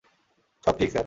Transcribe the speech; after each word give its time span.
সব 0.65 0.75
ঠিক, 0.77 0.89
স্যার। 0.91 0.99